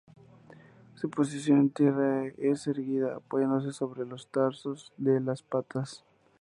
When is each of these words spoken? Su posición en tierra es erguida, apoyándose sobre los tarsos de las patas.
Su 0.95 1.11
posición 1.11 1.59
en 1.59 1.69
tierra 1.69 2.25
es 2.39 2.65
erguida, 2.65 3.17
apoyándose 3.17 3.71
sobre 3.71 4.03
los 4.03 4.29
tarsos 4.29 4.91
de 4.97 5.19
las 5.19 5.43
patas. 5.43 6.03